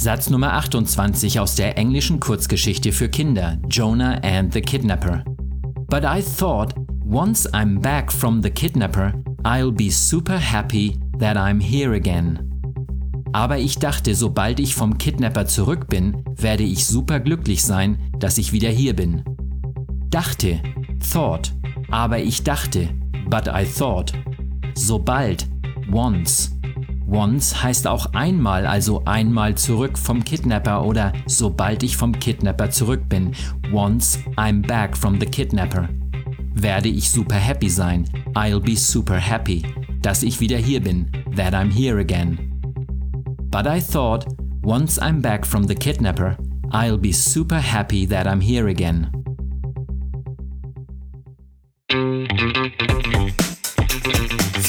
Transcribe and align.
Satz 0.00 0.30
Nummer 0.30 0.54
28 0.54 1.40
aus 1.40 1.56
der 1.56 1.76
englischen 1.76 2.20
Kurzgeschichte 2.20 2.90
für 2.90 3.10
Kinder 3.10 3.58
Jonah 3.68 4.18
and 4.22 4.50
the 4.50 4.62
Kidnapper. 4.62 5.22
But 5.88 6.04
I 6.04 6.22
thought 6.22 6.74
Once 7.04 7.46
I'm 7.52 7.80
back 7.80 8.10
from 8.10 8.40
the 8.40 8.50
kidnapper, 8.50 9.12
I'll 9.44 9.70
be 9.70 9.90
super 9.90 10.38
happy 10.38 10.98
that 11.18 11.36
I'm 11.36 11.60
here 11.60 11.94
again. 11.94 12.38
Aber 13.34 13.58
ich 13.58 13.78
dachte, 13.78 14.14
sobald 14.14 14.58
ich 14.58 14.74
vom 14.74 14.96
Kidnapper 14.96 15.44
zurück 15.44 15.88
bin, 15.88 16.24
werde 16.34 16.62
ich 16.62 16.86
super 16.86 17.20
glücklich 17.20 17.62
sein, 17.62 17.98
dass 18.18 18.38
ich 18.38 18.52
wieder 18.52 18.70
hier 18.70 18.96
bin. 18.96 19.22
Dachte, 20.08 20.62
thought, 21.12 21.52
aber 21.90 22.20
ich 22.20 22.42
dachte, 22.42 22.88
but 23.28 23.48
I 23.48 23.66
thought. 23.66 24.14
Sobald, 24.74 25.46
once. 25.92 26.58
Once 27.10 27.60
heißt 27.60 27.88
auch 27.88 28.06
einmal, 28.12 28.66
also 28.66 29.02
einmal 29.04 29.56
zurück 29.56 29.98
vom 29.98 30.24
Kidnapper 30.24 30.84
oder 30.84 31.12
sobald 31.26 31.82
ich 31.82 31.96
vom 31.96 32.16
Kidnapper 32.16 32.70
zurück 32.70 33.08
bin. 33.08 33.32
Once 33.72 34.20
I'm 34.36 34.62
back 34.62 34.96
from 34.96 35.18
the 35.18 35.26
kidnapper 35.26 35.88
werde 36.54 36.88
ich 36.88 37.10
super 37.10 37.36
happy 37.36 37.68
sein. 37.68 38.08
I'll 38.34 38.60
be 38.60 38.76
super 38.76 39.18
happy, 39.18 39.62
dass 40.02 40.22
ich 40.22 40.40
wieder 40.40 40.58
hier 40.58 40.80
bin. 40.80 41.10
That 41.34 41.52
I'm 41.52 41.70
here 41.70 41.98
again. 41.98 42.38
But 43.50 43.66
I 43.66 43.80
thought, 43.80 44.26
once 44.62 45.00
I'm 45.00 45.20
back 45.20 45.44
from 45.44 45.66
the 45.66 45.74
kidnapper, 45.74 46.36
I'll 46.70 46.98
be 46.98 47.12
super 47.12 47.60
happy 47.60 48.06
that 48.06 48.26
I'm 48.26 48.40
here 48.40 48.68
again. 48.68 49.10